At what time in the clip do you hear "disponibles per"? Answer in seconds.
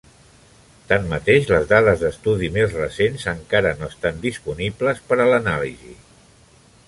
4.23-5.19